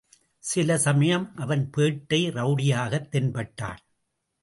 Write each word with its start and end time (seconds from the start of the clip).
சில 0.39 0.77
சமயம் 0.77 1.35
அவன் 1.35 1.69
பேட்டை 1.77 2.29
ரவுடியாகத் 2.31 3.09
தென்பட்டான். 3.11 3.77